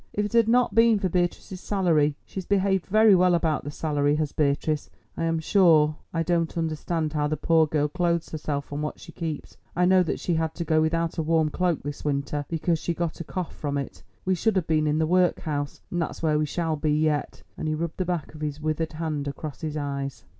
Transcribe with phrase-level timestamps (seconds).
[0.13, 4.31] If it had not been for Beatrice's salary—she's behaved very well about the salary, has
[4.31, 9.11] Beatrice—I am sure I don't understand how the poor girl clothes herself on what she
[9.11, 12.79] keeps; I know that she had to go without a warm cloak this winter, because
[12.79, 16.39] she got a cough from it—we should have been in the workhouse, and that's where
[16.39, 19.77] we shall be yet," and he rubbed the back of his withered hand across his
[19.77, 20.23] eyes.